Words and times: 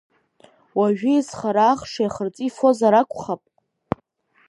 Уажәы 0.77 1.11
изхара 1.13 1.63
ахши 1.67 2.05
ахырҵәи 2.09 2.45
ифозар 2.49 2.93
акәхап. 3.01 3.41